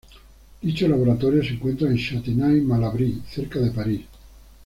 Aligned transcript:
Dicho 0.63 0.87
laboratorio 0.87 1.43
se 1.43 1.49
encuentra 1.51 1.87
en 1.87 1.95
Châtenay-Malabry, 1.95 3.21
cerca 3.29 3.59
de 3.59 3.69
París. 3.69 4.01